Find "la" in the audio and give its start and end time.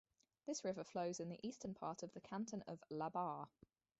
2.89-3.09